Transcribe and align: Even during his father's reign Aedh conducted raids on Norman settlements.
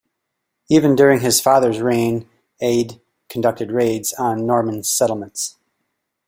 Even 0.67 0.95
during 0.95 1.19
his 1.19 1.39
father's 1.39 1.79
reign 1.79 2.27
Aedh 2.59 2.99
conducted 3.29 3.71
raids 3.71 4.13
on 4.13 4.47
Norman 4.47 4.83
settlements. 4.83 5.57